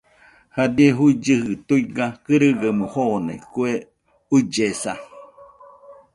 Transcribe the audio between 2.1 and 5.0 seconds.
kɨrɨgaɨmo joone kue ullesa.